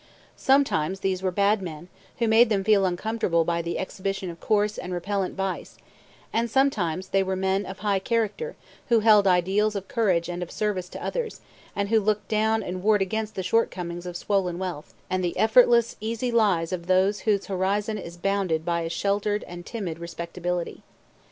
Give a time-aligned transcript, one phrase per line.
[0.35, 4.79] Sometimes these were bad men, who made them feel uncomfortable by the exhibition of coarse
[4.79, 5.77] and repellent vice;
[6.33, 8.55] and sometimes they were men of high character,
[8.89, 11.41] who held ideals of courage and of service to others,
[11.75, 15.95] and who looked down and warred against the shortcomings of swollen wealth, and the effortless,
[15.99, 20.81] easy lives of those whose horizon is bounded by a sheltered and timid respectability.